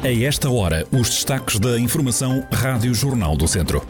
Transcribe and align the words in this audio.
A 0.00 0.12
esta 0.12 0.48
hora, 0.48 0.86
os 0.92 1.10
destaques 1.10 1.58
da 1.58 1.76
Informação 1.76 2.46
Rádio 2.52 2.94
Jornal 2.94 3.36
do 3.36 3.48
Centro. 3.48 3.84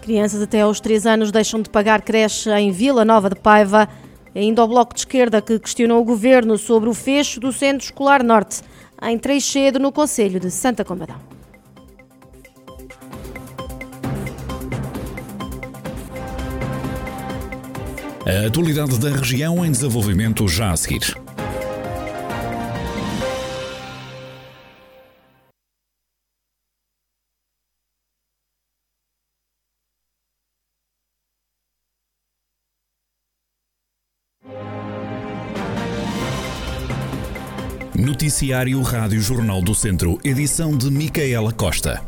Crianças 0.00 0.40
até 0.40 0.60
aos 0.60 0.78
3 0.78 1.06
anos 1.06 1.32
deixam 1.32 1.60
de 1.60 1.68
pagar 1.68 2.02
creche 2.02 2.48
em 2.50 2.70
Vila 2.70 3.04
Nova 3.04 3.28
de 3.28 3.34
Paiva. 3.34 3.88
Ainda 4.32 4.62
o 4.62 4.68
Bloco 4.68 4.94
de 4.94 5.00
Esquerda 5.00 5.42
que 5.42 5.58
questionou 5.58 6.00
o 6.00 6.04
governo 6.04 6.56
sobre 6.56 6.88
o 6.88 6.94
fecho 6.94 7.40
do 7.40 7.52
Centro 7.52 7.84
Escolar 7.84 8.22
Norte, 8.22 8.62
em 9.02 9.18
Treixedo, 9.18 9.80
no 9.80 9.90
Conselho 9.90 10.38
de 10.38 10.48
Santa 10.48 10.84
Combadão. 10.84 11.16
A 18.24 18.46
atualidade 18.46 19.00
da 19.00 19.10
região 19.10 19.66
em 19.66 19.72
desenvolvimento 19.72 20.46
já 20.46 20.70
a 20.70 20.76
seguir. 20.76 21.16
Noticiário 38.00 38.80
Rádio 38.80 39.20
Jornal 39.20 39.60
do 39.60 39.74
Centro, 39.74 40.16
edição 40.24 40.70
de 40.70 40.90
Micaela 40.90 41.52
Costa. 41.52 42.00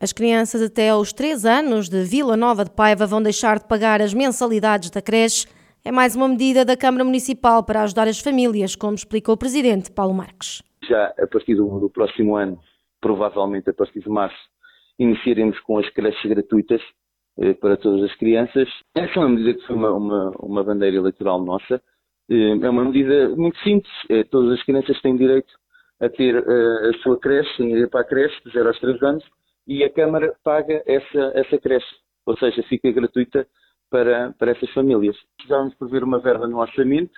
As 0.00 0.12
crianças 0.12 0.60
até 0.60 0.88
aos 0.88 1.12
3 1.12 1.44
anos 1.44 1.88
de 1.88 2.02
Vila 2.02 2.36
Nova 2.36 2.64
de 2.64 2.72
Paiva 2.72 3.06
vão 3.06 3.22
deixar 3.22 3.60
de 3.60 3.68
pagar 3.68 4.02
as 4.02 4.12
mensalidades 4.12 4.90
da 4.90 5.00
creche. 5.00 5.46
É 5.84 5.92
mais 5.92 6.16
uma 6.16 6.26
medida 6.26 6.64
da 6.64 6.76
Câmara 6.76 7.04
Municipal 7.04 7.62
para 7.62 7.84
ajudar 7.84 8.08
as 8.08 8.18
famílias, 8.18 8.74
como 8.74 8.96
explicou 8.96 9.36
o 9.36 9.38
Presidente 9.38 9.88
Paulo 9.92 10.14
Marques. 10.14 10.64
Já 10.82 11.14
a 11.16 11.28
partir 11.28 11.54
do, 11.54 11.78
do 11.78 11.88
próximo 11.88 12.34
ano, 12.34 12.58
provavelmente 13.00 13.70
a 13.70 13.72
partir 13.72 14.00
de 14.00 14.08
março, 14.08 14.34
iniciaremos 14.98 15.60
com 15.60 15.78
as 15.78 15.88
creches 15.90 16.28
gratuitas 16.28 16.82
para 17.60 17.76
todas 17.76 18.10
as 18.10 18.16
crianças. 18.16 18.68
Essa 18.94 19.12
é 19.14 19.18
uma 19.18 19.30
medida 19.30 19.54
que 19.54 19.66
foi 19.66 19.76
uma, 19.76 19.92
uma, 19.92 20.30
uma 20.38 20.64
bandeira 20.64 20.96
eleitoral 20.96 21.42
nossa. 21.42 21.82
Eh, 22.30 22.58
é 22.62 22.70
uma 22.70 22.84
medida 22.84 23.30
muito 23.30 23.58
simples. 23.58 23.92
É, 24.08 24.24
todas 24.24 24.58
as 24.58 24.64
crianças 24.64 25.00
têm 25.00 25.16
direito 25.16 25.52
a 26.00 26.08
ter 26.08 26.36
uh, 26.36 26.90
a 26.90 26.98
sua 27.02 27.18
creche, 27.18 27.56
têm 27.56 27.88
para 27.88 28.00
a 28.00 28.04
creche 28.04 28.36
de 28.44 28.52
0 28.52 28.68
aos 28.68 28.80
3 28.80 29.02
anos 29.02 29.24
e 29.66 29.84
a 29.84 29.90
Câmara 29.90 30.34
paga 30.42 30.82
essa, 30.86 31.32
essa 31.34 31.58
creche, 31.58 31.86
ou 32.26 32.36
seja, 32.36 32.62
fica 32.64 32.90
gratuita 32.90 33.46
para, 33.88 34.32
para 34.32 34.50
essas 34.50 34.70
famílias. 34.70 35.16
Precisávamos 35.36 35.74
prever 35.76 36.02
uma 36.02 36.18
verba 36.18 36.48
no 36.48 36.58
orçamento, 36.58 37.12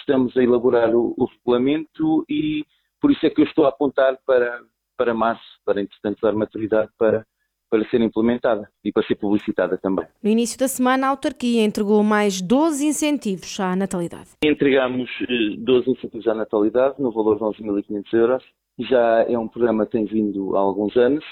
estamos 0.00 0.36
a 0.36 0.42
elaborar 0.42 0.94
o, 0.94 1.14
o, 1.16 1.26
regulamento 1.26 2.24
e 2.28 2.64
por 3.00 3.12
isso 3.12 3.24
é 3.24 3.30
que 3.30 3.42
eu 3.42 3.44
estou 3.44 3.66
a 3.66 3.68
apontar 3.68 4.18
para, 4.26 4.60
para 4.96 5.14
março, 5.14 5.60
para 5.64 5.80
entretanto 5.80 6.20
dar 6.20 6.32
maturidade 6.32 6.90
para, 6.98 7.24
para 7.70 7.88
ser 7.88 8.00
implementada 8.00 8.68
e 8.84 8.90
para 8.90 9.06
ser 9.06 9.16
publicitada 9.16 9.76
também. 9.78 10.06
No 10.22 10.30
início 10.30 10.58
da 10.58 10.68
semana, 10.68 11.06
a 11.06 11.10
autarquia 11.10 11.62
entregou 11.62 12.02
mais 12.02 12.40
12 12.40 12.86
incentivos 12.86 13.58
à 13.60 13.76
natalidade. 13.76 14.30
Entregamos 14.42 15.10
12 15.58 15.88
eh, 15.88 15.92
incentivos 15.92 16.26
à 16.26 16.34
natalidade 16.34 17.00
no 17.00 17.12
valor 17.12 17.36
de 17.36 17.62
11.500 17.62 18.12
euros 18.12 18.44
já 18.78 19.24
é 19.28 19.36
um 19.36 19.48
programa 19.48 19.84
que 19.84 19.92
tem 19.92 20.04
vindo 20.04 20.56
há 20.56 20.60
alguns 20.60 20.96
anos, 20.96 21.24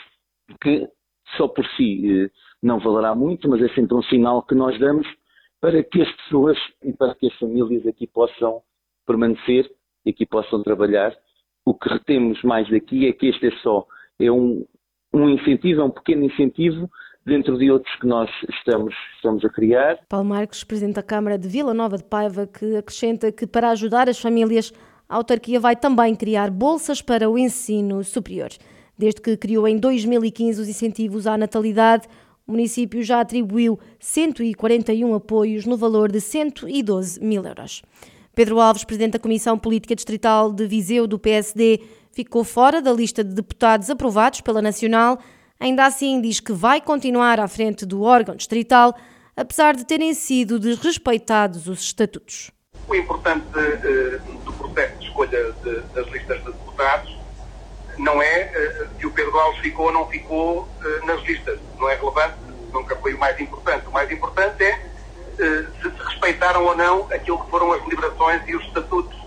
que 0.61 0.89
só 1.37 1.47
por 1.47 1.65
si 1.77 2.25
eh, 2.25 2.31
não 2.63 2.81
valerá 2.81 3.15
muito, 3.15 3.49
mas 3.49 3.63
é 3.63 3.69
sempre 3.69 3.95
um 3.95 4.03
sinal 4.03 4.43
que 4.43 4.55
nós 4.55 4.79
damos 4.81 5.07
para 5.61 5.83
que 5.83 6.03
as 6.03 6.11
pessoas 6.17 6.59
e 6.83 6.93
para 6.93 7.15
que 7.15 7.27
as 7.27 7.35
famílias 7.39 7.87
aqui 7.87 8.07
possam 8.07 8.63
permanecer 9.07 9.71
e 10.05 10.11
aqui 10.11 10.27
possam 10.27 10.63
trabalhar. 10.63 11.17
O 11.65 11.75
que 11.75 11.89
retemos 11.89 12.43
mais 12.43 12.69
daqui 12.69 13.07
é 13.07 13.13
que 13.13 13.27
este 13.27 13.47
é 13.47 13.51
só 13.63 13.87
é 14.19 14.31
um, 14.31 14.65
um 15.23 15.31
incentivo, 15.31 15.81
é 15.81 15.85
um 15.85 15.91
pequeno 15.91 16.25
incentivo 16.25 16.91
dentro 17.25 17.59
de 17.59 17.71
outros 17.71 17.93
que 18.01 18.07
nós 18.07 18.31
estamos, 18.49 18.95
estamos 19.17 19.45
a 19.45 19.49
criar. 19.49 19.99
Paulo 20.09 20.29
Marques, 20.29 20.63
Presidente 20.63 20.95
da 20.95 21.03
Câmara 21.03 21.37
de 21.37 21.49
Vila 21.49 21.75
Nova 21.75 21.97
de 21.97 22.05
Paiva, 22.05 22.47
que 22.47 22.77
acrescenta 22.77 23.33
que 23.33 23.47
para 23.47 23.71
ajudar 23.71 24.09
as 24.09 24.21
famílias 24.21 24.73
a 25.09 25.17
autarquia 25.17 25.59
vai 25.59 25.75
também 25.75 26.15
criar 26.15 26.51
bolsas 26.51 27.03
para 27.03 27.29
o 27.29 27.37
ensino 27.37 28.03
superior. 28.05 28.51
Desde 28.99 29.21
que 29.21 29.37
criou 29.37 29.67
em 29.67 29.77
2015 29.77 30.63
os 30.63 30.69
incentivos 30.69 31.27
à 31.27 31.37
natalidade, 31.37 32.07
o 32.47 32.53
município 32.53 33.03
já 33.03 33.21
atribuiu 33.21 33.79
141 33.99 35.15
apoios 35.15 35.67
no 35.67 35.77
valor 35.77 36.11
de 36.11 36.21
112 36.21 37.21
mil 37.21 37.45
euros. 37.45 37.83
Pedro 38.35 38.61
Alves, 38.61 38.85
presidente 38.85 39.15
da 39.15 39.19
Comissão 39.19 39.59
Política 39.59 39.95
Distrital 39.95 40.53
de 40.53 40.67
Viseu 40.67 41.07
do 41.07 41.19
PSD, 41.19 41.81
ficou 42.17 42.43
fora 42.45 42.81
da 42.81 42.91
lista 42.91 43.23
de 43.23 43.35
deputados 43.35 43.91
aprovados 43.91 44.41
pela 44.41 44.63
Nacional. 44.63 45.19
Ainda 45.61 45.85
assim, 45.85 46.19
diz 46.19 46.41
que 46.41 46.51
vai 46.51 46.81
continuar 46.81 47.39
à 47.39 47.47
frente 47.47 47.85
do 47.85 48.03
órgão 48.03 48.35
distrital, 48.35 48.97
apesar 49.37 49.77
de 49.77 49.85
terem 49.85 50.15
sido 50.15 50.59
desrespeitados 50.59 51.69
os 51.69 51.81
estatutos. 51.83 52.51
O 52.89 52.95
importante 52.95 53.45
uh, 53.49 54.45
do 54.45 54.53
processo 54.55 54.99
de 54.99 55.07
escolha 55.07 55.53
das 55.95 56.07
listas 56.09 56.39
de 56.39 56.53
deputados 56.53 57.19
não 57.99 58.23
é 58.23 58.51
uh, 58.51 58.99
se 58.99 59.07
o 59.07 59.11
Pedro 59.11 59.39
Alves 59.39 59.61
ficou 59.61 59.87
ou 59.87 59.93
não 59.93 60.09
ficou 60.09 60.61
uh, 60.63 61.07
nas 61.07 61.23
listas. 61.23 61.59
Não 61.79 61.91
é 61.91 61.97
relevante, 61.97 62.37
nunca 62.73 62.97
foi 62.97 63.13
o 63.13 63.19
mais 63.19 63.39
importante. 63.39 63.87
O 63.89 63.93
mais 63.93 64.11
importante 64.11 64.65
é 64.65 64.81
se 65.37 65.83
se 65.83 66.03
respeitaram 66.03 66.65
ou 66.65 66.75
não 66.75 67.07
aquilo 67.13 67.45
que 67.45 67.51
foram 67.51 67.71
as 67.73 67.83
deliberações 67.83 68.41
e 68.49 68.57
os 68.57 68.65
estatutos. 68.65 69.26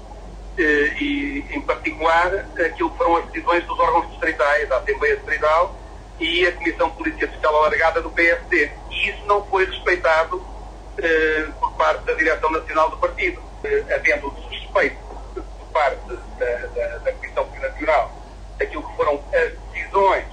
E, 0.58 1.46
em 1.52 1.62
particular, 1.62 2.28
aquilo 2.66 2.90
que 2.92 2.98
foram 2.98 3.18
as 3.18 3.26
decisões 3.28 3.64
dos 3.66 3.80
órgãos 3.80 4.10
distritais, 4.10 4.68
da 4.68 4.78
Assembleia 4.78 5.16
Distrital 5.16 5.76
e 6.20 6.46
a 6.46 6.52
Comissão 6.52 6.90
Política 6.92 7.28
Fiscal 7.28 7.56
Alargada 7.56 8.02
do 8.02 8.10
PSD. 8.10 8.72
E 8.92 9.10
isso 9.10 9.26
não 9.26 9.46
foi 9.46 9.66
respeitado 9.66 10.44
por 11.60 11.72
parte 11.74 12.04
da 12.04 12.14
Direção 12.14 12.52
Nacional 12.52 12.90
do 12.90 12.98
Partido 12.98 13.50
havendo 13.94 14.28
o 14.28 14.32
desrespeito 14.32 14.98
por 15.34 15.68
parte 15.74 16.00
da, 16.08 16.46
da, 16.46 16.98
da 17.00 17.12
Comissão 17.14 17.48
Nacional 17.62 18.12
daquilo 18.58 18.84
que 18.84 18.96
foram 18.96 19.24
as 19.34 19.54
decisões 19.72 20.26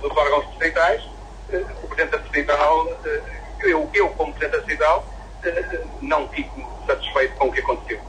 dos 0.00 0.16
órgãos 0.16 0.48
distritais, 0.50 1.02
o 1.82 1.88
Presidente 1.88 2.10
da 2.10 2.18
Distrital, 2.18 2.86
eu, 3.60 3.90
eu 3.94 4.08
como 4.10 4.32
Presidente 4.34 4.52
da 4.52 4.66
Distrital, 4.66 5.04
não 6.00 6.28
fico 6.28 6.84
satisfeito 6.86 7.36
com 7.36 7.48
o 7.48 7.52
que 7.52 7.60
aconteceu. 7.60 8.00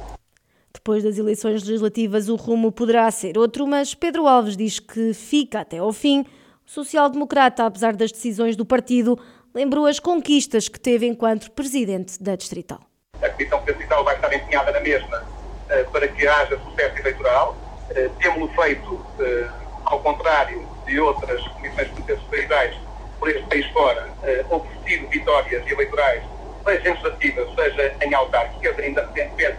Depois 0.86 1.02
das 1.02 1.18
eleições 1.18 1.64
legislativas, 1.64 2.28
o 2.28 2.36
rumo 2.36 2.70
poderá 2.70 3.10
ser 3.10 3.38
outro, 3.38 3.66
mas 3.66 3.94
Pedro 3.94 4.28
Alves 4.28 4.58
diz 4.58 4.80
que 4.80 5.14
fica 5.14 5.62
até 5.62 5.78
ao 5.78 5.94
fim. 5.94 6.26
O 6.66 6.70
social-democrata, 6.70 7.66
apesar 7.66 7.96
das 7.96 8.12
decisões 8.12 8.58
do 8.58 8.66
partido, 8.66 9.18
lembrou 9.56 9.86
as 9.86 9.98
conquistas 9.98 10.68
que 10.68 10.80
teve 10.80 11.06
enquanto 11.06 11.52
presidente 11.52 12.22
da 12.22 12.36
Distrital 12.36 12.82
a 13.26 13.30
Comissão 13.30 13.62
Presidencial 13.62 14.04
vai 14.04 14.16
estar 14.16 14.34
empenhada 14.34 14.72
na 14.72 14.80
mesma 14.80 15.18
uh, 15.20 15.92
para 15.92 16.08
que 16.08 16.28
haja 16.28 16.60
sucesso 16.60 17.00
eleitoral. 17.00 17.56
Uh, 17.90 18.10
Temos-lo 18.20 18.48
feito, 18.50 18.94
uh, 18.94 19.52
ao 19.86 20.00
contrário 20.02 20.68
de 20.86 21.00
outras 21.00 21.42
comissões 21.50 21.88
presidenciais 21.90 22.76
por 23.20 23.30
este 23.30 23.44
país 23.48 23.66
fora, 23.68 24.10
obtido 24.50 25.08
vitórias 25.08 25.66
eleitorais, 25.66 26.22
seja 26.66 26.90
legislativas, 26.90 27.56
seja 27.56 27.96
em 28.02 28.14
autárquicas. 28.14 28.78
Ainda 28.80 29.06
recentemente 29.06 29.58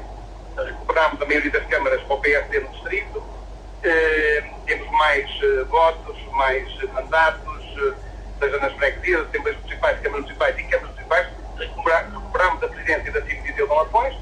recuperámos 0.56 1.20
a 1.20 1.26
maioria 1.26 1.50
das 1.50 1.66
câmaras 1.66 2.02
para 2.02 2.14
o 2.14 2.20
PSD 2.20 2.60
no 2.60 2.68
distrito. 2.70 3.22
temos 4.66 4.90
mais 4.92 5.30
votos, 5.68 6.16
mais 6.32 6.82
mandatos, 6.92 7.64
seja 8.40 8.58
nas 8.58 8.72
freguesias, 8.74 9.26
assembleias 9.28 9.60
municipais, 9.60 10.00
câmaras 10.00 10.22
municipais 10.22 10.58
e 10.58 10.62
câmaras 10.64 10.90
municipais. 10.90 11.28
Recuperámos 11.58 12.62
a 12.62 12.68
presidência 12.68 13.12
da 13.12 13.22
CIM 13.22 13.42
de 13.42 13.62
Lafões. 13.62 14.16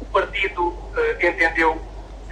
O 0.00 0.04
partido 0.06 0.78
entendeu 1.20 1.80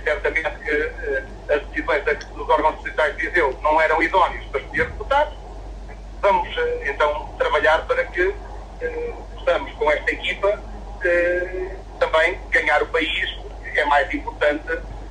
certamente 0.05 0.51
que 0.61 1.53
as 1.53 1.63
decisões 1.69 2.05
dos 2.35 2.49
órgãos 2.49 2.75
distritais 2.77 3.17
de 3.17 3.29
Viseu 3.29 3.59
não 3.63 3.81
eram 3.81 4.03
idóneos 4.03 4.45
para 4.47 4.61
escolher 4.61 4.87
deputados. 4.87 5.35
Vamos 6.21 6.49
então 6.83 7.35
trabalhar 7.39 7.85
para 7.87 8.05
que 8.05 8.35
possamos, 9.35 9.73
com 9.73 9.91
esta 9.91 10.13
equipa, 10.13 10.63
também 11.99 12.41
ganhar 12.51 12.83
o 12.83 12.87
país, 12.87 13.13
que 13.73 13.81
é 13.81 13.85
mais 14.03 14.15
importante 14.15 14.65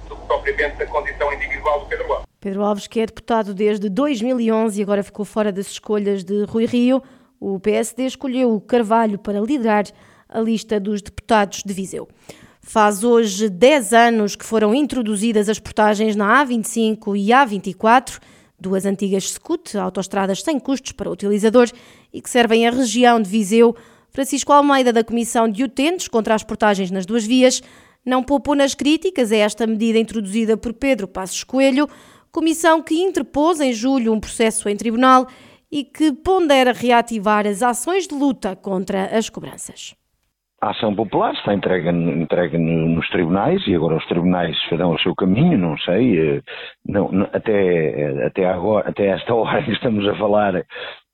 do 0.10 0.16
que 0.16 0.28
propriamente 0.28 0.84
a 0.84 0.88
condição 0.88 1.34
individual 1.34 1.82
do 1.82 1.86
Pedro 1.88 2.14
Alves. 2.14 2.28
Pedro 2.40 2.64
Alves, 2.64 2.88
que 2.88 3.00
é 3.00 3.06
deputado 3.06 3.54
desde 3.54 3.90
2011 3.90 4.80
e 4.80 4.84
agora 4.84 5.04
ficou 5.04 5.24
fora 5.24 5.52
das 5.52 5.68
escolhas 5.68 6.24
de 6.24 6.44
Rui 6.44 6.66
Rio, 6.66 7.02
o 7.40 7.60
PSD 7.60 8.06
escolheu 8.06 8.54
o 8.54 8.62
Carvalho 8.62 9.18
para 9.18 9.40
liderar 9.40 9.86
a 10.28 10.40
lista 10.40 10.80
dos 10.80 11.02
deputados 11.02 11.64
de 11.66 11.74
Viseu. 11.74 12.08
Faz 12.62 13.04
hoje 13.04 13.50
10 13.50 13.94
anos 13.94 14.36
que 14.36 14.46
foram 14.46 14.74
introduzidas 14.76 15.50
as 15.50 15.60
portagens 15.60 16.16
na 16.16 16.46
A25 16.46 17.18
e 17.18 17.30
A24, 17.30 18.20
duas 18.60 18.86
antigas 18.86 19.32
SCUT, 19.32 19.78
autoestradas 19.78 20.44
sem 20.44 20.60
custos 20.60 20.92
para 20.92 21.10
o 21.10 21.14
utilizador 21.14 21.68
e 22.14 22.22
que 22.22 22.30
servem 22.30 22.68
a 22.68 22.72
região 22.72 23.20
de 23.20 23.30
Viseu 23.30 23.76
Francisco 24.12 24.52
Almeida, 24.52 24.92
da 24.92 25.04
Comissão 25.04 25.48
de 25.48 25.64
Utentes 25.64 26.08
contra 26.08 26.36
as 26.36 26.44
portagens 26.44 26.92
nas 26.92 27.06
duas 27.06 27.26
vias, 27.26 27.64
não 28.06 28.24
poupou 28.24 28.56
nas 28.56 28.74
críticas 28.74 29.32
a 29.32 29.38
esta 29.38 29.68
medida 29.68 30.00
introduzida 30.00 30.58
por 30.58 30.74
Pedro 30.74 31.08
Passos 31.08 31.44
Coelho, 31.44 31.88
comissão 32.32 32.82
que 32.82 32.96
interpôs 32.96 33.60
em 33.60 33.74
julho 33.74 34.14
um 34.14 34.20
processo 34.20 34.70
em 34.70 34.76
tribunal 34.76 35.28
e 35.72 35.84
que 35.84 36.12
pondera 36.12 36.74
reativar 36.74 37.48
as 37.48 37.62
ações 37.64 38.08
de 38.08 38.16
luta 38.16 38.56
contra 38.56 39.06
as 39.18 39.30
cobranças. 39.30 39.96
A 40.62 40.70
ação 40.70 40.94
popular 40.96 41.34
está 41.34 41.56
entregue, 41.56 41.90
entregue 41.90 42.56
nos 42.60 43.10
tribunais 43.10 43.66
e 43.66 43.74
agora 43.74 43.98
os 43.98 44.06
tribunais 44.06 44.56
farão 44.70 44.94
o 44.94 45.00
seu 45.00 45.16
caminho, 45.16 45.58
não 45.58 45.76
sei, 45.80 46.38
eh, 46.38 46.42
não, 46.86 47.10
até, 47.34 48.28
até, 48.28 48.46
agora, 48.46 48.88
até 48.88 49.08
esta 49.08 49.34
hora 49.34 49.64
que 49.64 49.72
estamos 49.72 50.08
a 50.08 50.16
falar 50.18 50.64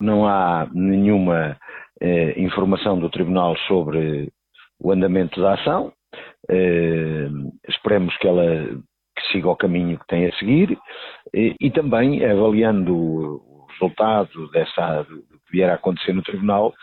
não 0.02 0.28
há 0.28 0.68
nenhuma 0.74 1.56
eh, 2.02 2.34
informação 2.38 3.00
do 3.00 3.10
tribunal 3.10 3.56
sobre 3.70 4.30
o 4.82 4.92
andamento 4.92 5.40
da 5.40 5.54
ação, 5.54 5.94
eh, 5.94 5.97
esperemos 7.68 8.16
que 8.18 8.28
ela 8.28 8.80
que 9.18 9.32
siga 9.32 9.50
o 9.50 9.56
caminho 9.56 9.98
que 10.00 10.08
tem 10.08 10.28
a 10.28 10.34
seguir 10.34 10.78
e, 11.34 11.72
também 11.72 12.24
avaliando 12.24 12.96
o 12.96 13.66
resultado 13.72 14.50
dessa, 14.52 15.04
do 15.04 15.24
que 15.24 15.52
vier 15.52 15.70
a 15.70 15.76
acontecer 15.76 16.14
no 16.14 16.22
tribunal, 16.22 16.74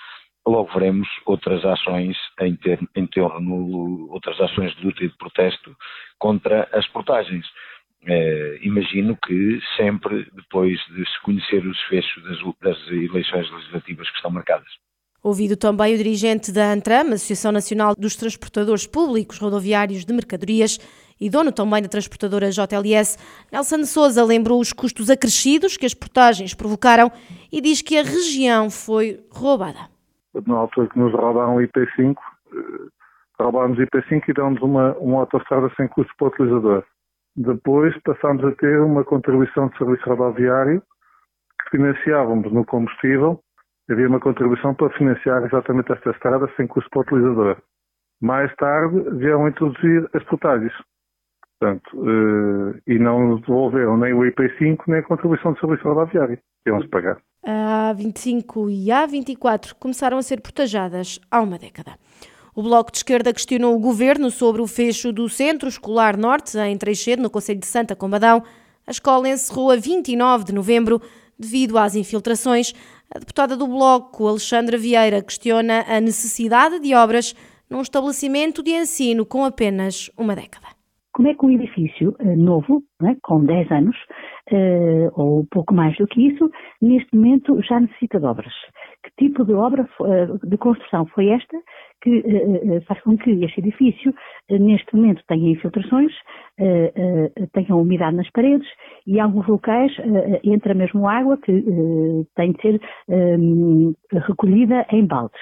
logo 0.47 0.73
veremos 0.75 1.09
outras 1.25 1.65
ações 1.65 2.17
em, 2.41 2.57
ter, 2.57 2.79
em 2.95 3.09
outras 4.11 4.41
ações 4.41 4.75
de 4.77 4.85
luta 4.85 5.05
e 5.05 5.09
de 5.09 5.17
protesto 5.17 5.75
contra 6.19 6.69
as 6.73 6.87
portagens. 6.89 7.47
Eh, 8.07 8.59
imagino 8.63 9.17
que 9.17 9.61
sempre 9.77 10.29
depois 10.35 10.79
de 10.89 11.09
se 11.09 11.23
conhecer 11.23 11.65
os 11.67 11.81
fechos 11.85 12.23
das, 12.25 12.39
das 12.61 12.89
eleições 12.89 13.51
legislativas 13.51 14.11
que 14.11 14.17
estão 14.17 14.31
marcadas. 14.31 14.69
Ouvido 15.25 15.57
também 15.57 15.95
o 15.95 15.97
dirigente 15.97 16.53
da 16.53 16.71
ANTRAM, 16.71 17.15
Associação 17.15 17.51
Nacional 17.51 17.95
dos 17.99 18.15
Transportadores 18.15 18.87
Públicos 18.87 19.39
Rodoviários 19.39 20.05
de 20.05 20.13
Mercadorias, 20.13 20.79
e 21.21 21.29
dono 21.31 21.51
também 21.51 21.83
da 21.83 21.89
transportadora 21.89 22.51
JLS, 22.51 23.19
Nelson 23.51 23.85
Souza 23.85 24.25
lembrou 24.25 24.61
os 24.61 24.73
custos 24.73 25.09
acrescidos 25.11 25.77
que 25.77 25.87
as 25.87 25.95
portagens 25.95 26.55
provocaram 26.55 27.11
e 27.51 27.61
diz 27.61 27.83
que 27.83 27.97
a 27.97 28.03
região 28.03 28.69
foi 28.71 29.21
roubada 29.31 29.95
na 30.47 30.57
altura 30.57 30.89
que 30.89 30.99
nos 30.99 31.13
roubaram 31.13 31.57
o 31.57 31.61
IP5, 31.61 32.17
eh, 32.17 32.89
roubámos 33.39 33.79
o 33.79 33.83
IP5 33.83 34.29
e 34.29 34.33
damos 34.33 34.61
uma, 34.63 34.93
uma 34.99 35.21
autostrada 35.21 35.71
sem 35.77 35.89
custo 35.89 36.13
para 36.19 36.27
o 36.27 36.29
utilizador. 36.29 36.85
Depois 37.37 37.97
passámos 38.03 38.45
a 38.45 38.53
ter 38.53 38.81
uma 38.81 39.05
contribuição 39.05 39.69
de 39.69 39.79
serviço 39.79 40.09
rodoviário 40.09 40.83
que 41.63 41.71
financiávamos 41.71 42.53
no 42.53 42.65
combustível. 42.65 43.41
Havia 43.91 44.09
uma 44.09 44.21
contribuição 44.21 44.75
para 44.75 44.91
financiar 44.97 45.45
exatamente 45.45 45.93
esta 45.93 46.11
estrada 46.11 46.51
sem 46.57 46.67
custo 46.67 46.89
para 46.91 47.01
o 47.01 47.03
utilizador. 47.03 47.57
Mais 48.21 48.55
tarde 48.57 48.99
vieram 49.19 49.47
introduzir 49.47 50.09
as 50.15 50.25
portagens. 50.25 50.73
Portanto, 51.59 51.91
eh, 51.95 52.81
e 52.87 52.99
não 52.99 53.39
devolveram 53.41 53.97
nem 53.97 54.13
o 54.13 54.21
IP5 54.21 54.85
nem 54.87 55.01
a 55.01 55.03
contribuição 55.03 55.53
de 55.53 55.61
serviço 55.61 55.85
rodoviário. 55.85 56.39
Iam-se 56.67 56.89
pagar. 56.89 57.19
A 57.47 57.93
A25 57.95 58.71
e 58.71 58.91
a 58.91 59.07
A24 59.07 59.75
começaram 59.79 60.17
a 60.17 60.23
ser 60.23 60.41
portajadas 60.41 61.21
há 61.31 61.43
uma 61.43 61.59
década. 61.59 61.93
O 62.55 62.63
Bloco 62.63 62.91
de 62.91 62.99
Esquerda 62.99 63.33
questionou 63.33 63.75
o 63.75 63.81
governo 63.81 64.31
sobre 64.31 64.63
o 64.63 64.67
fecho 64.67 65.13
do 65.13 65.29
Centro 65.29 65.69
Escolar 65.69 66.17
Norte, 66.17 66.57
em 66.57 66.79
Treixedo, 66.79 67.21
no 67.21 67.29
Conselho 67.29 67.61
de 67.61 67.67
Santa 67.67 67.95
Combadão. 67.95 68.43
A 68.87 68.91
escola 68.91 69.29
encerrou 69.29 69.71
a 69.71 69.77
29 69.77 70.45
de 70.45 70.55
novembro 70.55 71.03
devido 71.39 71.77
às 71.77 71.95
infiltrações. 71.95 72.73
A 73.17 73.21
deputada 73.21 73.57
do 73.57 73.69
Bloco, 73.69 74.27
Alexandra 74.27 74.77
Vieira, 74.77 75.23
questiona 75.23 75.85
a 75.87 76.01
necessidade 76.01 76.81
de 76.81 76.97
obras 76.97 77.33
num 77.71 77.81
estabelecimento 77.81 78.61
de 78.61 78.73
ensino 78.73 79.25
com 79.25 79.45
apenas 79.45 80.11
uma 80.19 80.35
década. 80.35 80.67
Como 81.13 81.29
é 81.29 81.35
que 81.35 81.47
um 81.47 81.51
edifício 81.51 82.17
uh, 82.19 82.37
novo, 82.37 82.83
é, 83.05 83.15
com 83.23 83.45
10 83.45 83.71
anos, 83.71 83.97
uh, 84.53 85.11
ou 85.15 85.47
pouco 85.51 85.75
mais 85.75 85.97
do 85.97 86.07
que 86.07 86.29
isso, 86.29 86.51
neste 86.81 87.15
momento 87.15 87.61
já 87.63 87.81
necessita 87.81 88.19
de 88.19 88.27
obras? 88.27 88.53
Que 89.03 89.27
tipo 89.27 89.45
de 89.45 89.53
obra 89.55 89.89
uh, 90.01 90.47
de 90.47 90.57
construção 90.57 91.07
foi 91.07 91.29
esta 91.29 91.57
que 92.03 92.23
faz 92.87 93.01
com 93.01 93.17
que 93.17 93.31
este 93.43 93.61
edifício, 93.61 94.15
neste 94.51 94.95
momento, 94.95 95.25
tenha 95.27 95.53
infiltrações, 95.53 96.13
tenha 97.55 97.75
umidade 97.75 98.15
nas 98.15 98.31
paredes 98.31 98.69
e 99.07 99.17
em 99.17 99.21
alguns 99.21 99.47
locais 99.47 99.91
entra 100.45 100.75
mesmo 100.75 101.09
água 101.09 101.39
que 101.39 101.65
tem 102.37 102.53
de 102.53 102.61
ser 102.61 102.81
recolhida 104.29 104.85
em 104.91 105.07
baldes. 105.07 105.41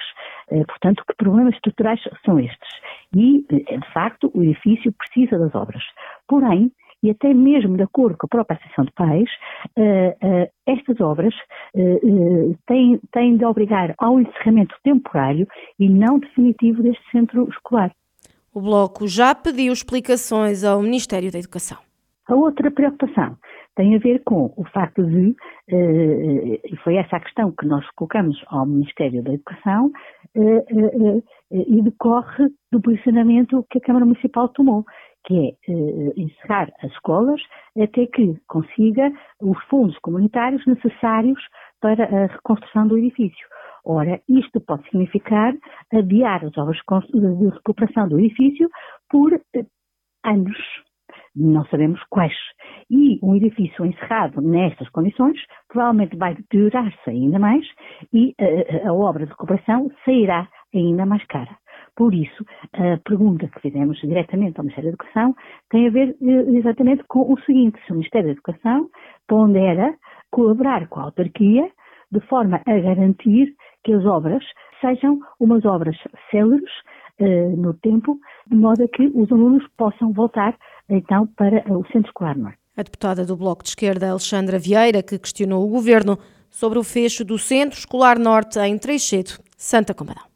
Portanto, 0.65 1.03
que 1.05 1.17
problemas 1.17 1.53
estruturais 1.55 1.99
são 2.23 2.39
estes? 2.39 2.69
E, 3.13 3.45
de 3.49 3.93
facto, 3.93 4.31
o 4.33 4.41
edifício 4.41 4.93
precisa 4.93 5.37
das 5.37 5.53
obras. 5.53 5.83
Porém, 6.29 6.71
e 7.03 7.11
até 7.11 7.33
mesmo 7.33 7.75
de 7.75 7.83
acordo 7.83 8.17
com 8.17 8.25
a 8.25 8.29
própria 8.29 8.55
Associação 8.55 8.85
de 8.85 8.91
Pais, 8.93 9.29
uh, 9.77 9.81
uh, 9.81 10.49
estas 10.65 10.99
obras 11.01 11.33
uh, 11.75 12.57
têm, 12.65 12.99
têm 13.11 13.35
de 13.35 13.45
obrigar 13.45 13.93
ao 13.97 14.19
encerramento 14.19 14.75
temporário 14.83 15.45
e 15.77 15.89
não 15.89 16.17
definitivo 16.17 16.81
deste 16.81 17.03
centro 17.11 17.47
escolar. 17.49 17.91
O 18.53 18.61
Bloco 18.61 19.07
já 19.07 19.35
pediu 19.35 19.73
explicações 19.73 20.63
ao 20.63 20.81
Ministério 20.81 21.31
da 21.31 21.39
Educação. 21.39 21.77
A 22.27 22.35
outra 22.35 22.71
preocupação 22.71 23.35
tem 23.75 23.95
a 23.95 23.99
ver 23.99 24.21
com 24.23 24.53
o 24.55 24.63
facto 24.71 25.03
de, 25.03 25.35
e 25.67 26.77
foi 26.83 26.95
essa 26.95 27.17
a 27.17 27.19
questão 27.19 27.51
que 27.51 27.65
nós 27.65 27.83
colocamos 27.95 28.41
ao 28.47 28.65
Ministério 28.65 29.23
da 29.23 29.33
Educação, 29.33 29.91
e 31.51 31.81
decorre 31.81 32.49
do 32.71 32.79
posicionamento 32.79 33.65
que 33.69 33.79
a 33.79 33.81
Câmara 33.81 34.05
Municipal 34.05 34.47
tomou, 34.49 34.85
que 35.25 35.33
é 35.67 35.71
eh, 35.71 36.13
encerrar 36.17 36.71
as 36.81 36.91
escolas 36.91 37.41
até 37.81 38.05
que 38.07 38.35
consiga 38.47 39.11
os 39.41 39.61
fundos 39.65 39.97
comunitários 39.99 40.65
necessários 40.65 41.39
para 41.81 42.03
a 42.05 42.27
reconstrução 42.27 42.87
do 42.87 42.97
edifício. 42.97 43.47
Ora, 43.85 44.21
isto 44.29 44.61
pode 44.61 44.83
significar 44.89 45.53
adiar 45.93 46.45
as 46.45 46.57
obras 46.57 46.77
de 47.11 47.49
recuperação 47.49 48.07
do 48.07 48.19
edifício 48.19 48.69
por 49.09 49.33
eh, 49.33 49.65
anos. 50.23 50.57
Não 51.35 51.65
sabemos 51.65 52.01
quais. 52.09 52.33
E 52.89 53.19
um 53.23 53.35
edifício 53.35 53.85
encerrado 53.85 54.41
nestas 54.41 54.87
condições 54.89 55.39
provavelmente 55.67 56.15
vai 56.15 56.35
deteriorar-se 56.35 57.09
ainda 57.09 57.39
mais 57.39 57.65
e 58.13 58.33
eh, 58.37 58.83
a 58.85 58.93
obra 58.93 59.25
de 59.25 59.31
recuperação 59.31 59.91
sairá 60.05 60.47
ainda 60.73 61.05
mais 61.05 61.25
cara. 61.25 61.57
Por 61.95 62.13
isso, 62.13 62.43
a 62.73 62.97
pergunta 63.07 63.47
que 63.47 63.59
fizemos 63.59 63.99
diretamente 63.99 64.57
ao 64.57 64.63
Ministério 64.63 64.91
da 64.91 64.95
Educação 64.95 65.35
tem 65.69 65.87
a 65.87 65.91
ver 65.91 66.15
eh, 66.21 66.57
exatamente 66.57 67.03
com 67.07 67.31
o 67.31 67.39
seguinte: 67.41 67.79
se 67.85 67.91
o 67.91 67.95
Ministério 67.95 68.27
da 68.27 68.33
Educação 68.33 68.89
pondera 69.27 69.95
colaborar 70.31 70.87
com 70.87 70.99
a 70.99 71.03
autarquia 71.03 71.69
de 72.11 72.19
forma 72.27 72.61
a 72.65 72.79
garantir 72.79 73.55
que 73.83 73.93
as 73.93 74.05
obras 74.05 74.43
sejam 74.81 75.19
umas 75.39 75.63
obras 75.65 75.95
céleres 76.31 76.69
eh, 77.19 77.49
no 77.49 77.73
tempo, 77.75 78.19
de 78.47 78.55
modo 78.55 78.83
a 78.83 78.87
que 78.87 79.07
os 79.13 79.31
alunos 79.31 79.65
possam 79.77 80.11
voltar 80.13 80.57
então 80.89 81.27
para 81.37 81.63
o 81.71 81.85
Centro 81.87 82.07
Escolar 82.07 82.37
Norte. 82.37 82.57
A 82.75 82.81
deputada 82.81 83.23
do 83.23 83.37
Bloco 83.37 83.63
de 83.63 83.69
Esquerda, 83.69 84.09
Alexandra 84.09 84.57
Vieira, 84.57 85.03
que 85.03 85.19
questionou 85.19 85.63
o 85.63 85.69
governo 85.69 86.17
sobre 86.49 86.79
o 86.79 86.83
fecho 86.83 87.23
do 87.23 87.37
Centro 87.37 87.77
Escolar 87.77 88.17
Norte 88.17 88.59
em 88.59 88.77
Treixedo, 88.79 89.31
Santa 89.55 89.93
Combadão. 89.93 90.32